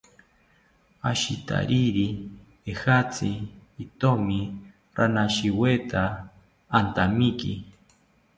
Ashitariri 1.11 2.07
ejatzi 2.71 3.31
itomi 3.85 4.39
ranashiweta 4.97 6.03
antamiki 6.79 7.53